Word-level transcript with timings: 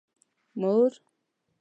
مور 0.59 0.91